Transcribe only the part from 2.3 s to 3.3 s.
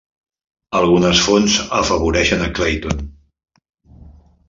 a Clayton.